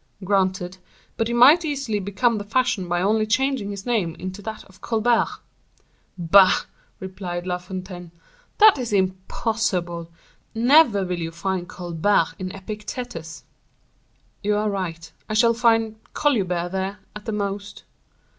"Granted, 0.23 0.79
but 1.15 1.27
he 1.27 1.33
might 1.35 1.63
easily 1.63 1.99
become 1.99 2.39
the 2.39 2.43
fashion 2.43 2.87
by 2.89 3.03
only 3.03 3.27
changing 3.27 3.69
his 3.69 3.85
name 3.85 4.15
into 4.17 4.41
that 4.41 4.63
of 4.63 4.81
Colbert." 4.81 5.41
"Bah!" 6.17 6.61
replied 6.99 7.45
La 7.45 7.59
Fontaine, 7.59 8.09
"that 8.57 8.79
is 8.79 8.91
impossible. 8.91 10.09
Never 10.55 11.05
will 11.05 11.19
you 11.19 11.29
find 11.29 11.69
Colbert 11.69 12.33
in 12.39 12.49
Epictetus." 12.49 13.43
"You 14.43 14.55
are 14.55 14.71
right, 14.71 15.11
I 15.29 15.35
shall 15.35 15.53
find—Coluber 15.53 16.71
there, 16.71 16.97
at 17.15 17.25
the 17.25 17.31
most." 17.31 17.83